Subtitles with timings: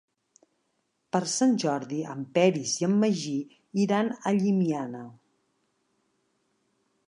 [1.15, 3.35] Per Sant Jordi en Peris i en Magí
[3.85, 5.03] iran a Llimiana.